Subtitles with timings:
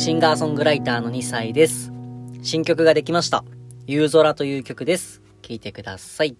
[0.00, 1.92] シンガーソングライターの2歳です。
[2.42, 3.44] 新曲ができました。
[3.86, 5.20] 夕空という曲です。
[5.42, 6.38] 聴いてください。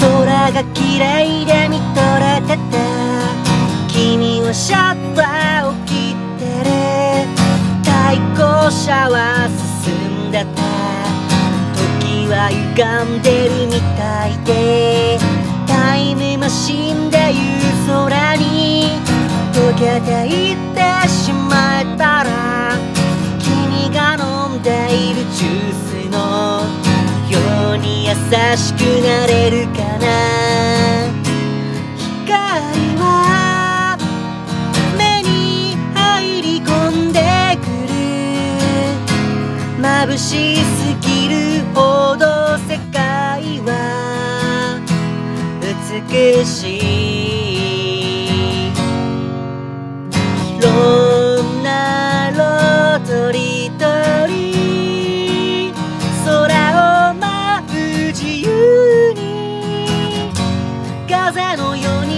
[0.00, 2.78] 空が綺麗で見とれてた
[3.88, 5.43] 君はシャッター
[8.70, 9.46] 車は
[9.84, 10.62] 進んでた
[11.76, 15.18] 時は歪んでるみたいで
[15.66, 17.36] タイムマシンで夕
[17.86, 18.88] 空に
[19.52, 22.78] 溶けていってしまえたら
[23.38, 26.64] 君が飲んでいるジュースの
[27.30, 28.14] ように優
[28.56, 30.23] しくなれるかな。
[40.14, 40.62] 眩しす
[41.00, 41.34] ぎる
[41.74, 44.78] ほど世界は
[45.60, 48.70] 美しい。
[50.56, 50.70] いろ
[51.42, 53.82] んなロートリート
[54.28, 55.72] リ
[61.08, 62.14] 風のように。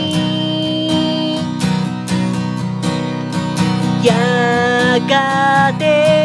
[4.05, 4.15] や
[5.09, 6.16] がて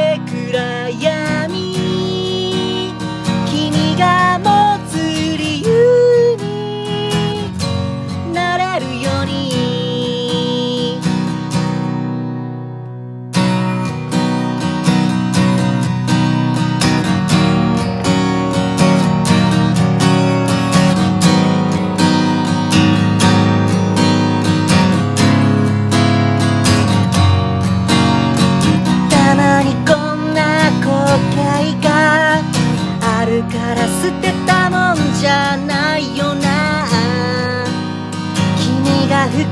[39.29, 39.49] 吹く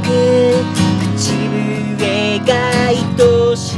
[1.15, 1.31] 口
[1.97, 2.53] 笛が
[2.87, 2.95] 愛
[3.55, 3.77] しい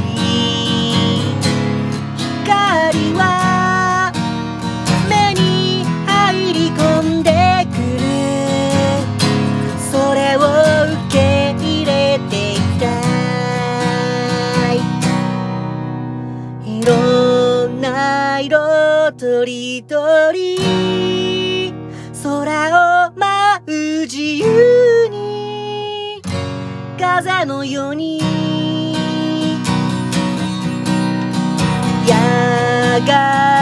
[2.18, 3.20] 光は
[5.10, 8.04] 目に入り込んでくる
[9.90, 10.40] それを
[10.94, 12.86] 受け入れていた
[14.72, 14.80] い
[16.80, 21.74] いろんな色とりどり
[22.22, 25.01] 空を舞う自由
[27.22, 28.18] 風のように。
[32.04, 33.61] やがて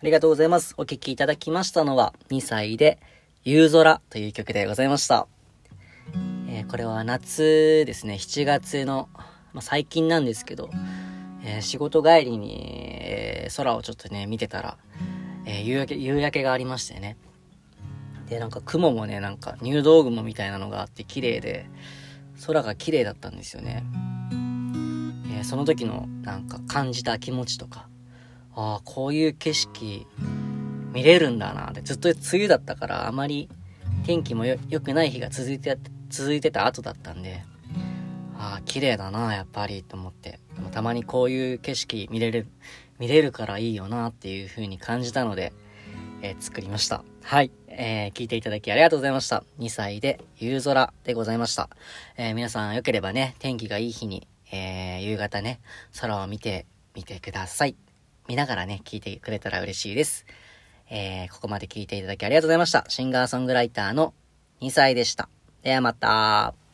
[0.00, 0.74] ありがとうございます。
[0.76, 3.00] お聴きいただきましたのは、2歳で、
[3.42, 5.26] 夕空という曲でございました。
[6.48, 9.08] えーこれは夏ですね、7月の、
[9.52, 10.70] まあ、最近なんですけど、
[11.42, 14.78] えー仕事帰りに、えー空をちょっとね、見てたら、
[15.46, 17.16] え夕焼け、夕焼けがありましてね。
[18.28, 21.68] で、なんか雲もね、なんか入道雲みたいなのがあって綺麗で、
[22.46, 23.82] 空が綺麗だったんですよね。
[25.36, 27.88] えその時のなんか感じた気持ちとか、
[28.58, 30.04] ああ、こういう景色
[30.92, 33.48] 見れるんだなって、ずっと梅雨だったからあまり
[34.04, 35.78] 天気もよ良くない日が続いて、
[36.08, 37.44] 続いてた後だったんで、
[38.36, 40.40] ああ、綺麗だな、やっぱり、と思って。
[40.56, 42.48] でもたまにこういう景色見れる、
[42.98, 45.52] 見れるからいいよなっていう風に感じたので、
[46.22, 47.04] えー、作りました。
[47.22, 47.52] はい。
[47.68, 49.44] えー、聞いていただきありがとうございました。
[49.60, 51.68] 2歳で夕空でございました。
[52.16, 55.60] えー、皆さん良ければね、天気がいい日に、えー、夕方ね、
[56.00, 56.66] 空を見て
[56.96, 57.76] みてください。
[58.28, 60.26] 見ながらね、聞いてくれたら嬉しいです。
[60.90, 62.84] えー、ここまで聞いていただきありがとうございました。
[62.88, 64.12] シンガーソングライターの
[64.60, 65.30] 2歳でした。
[65.62, 66.67] ではまた。